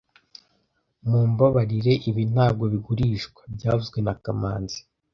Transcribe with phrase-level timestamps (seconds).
[1.09, 4.79] Mumbabarire, ibi ntabwo bigurishwa byavuzwe na kamanzi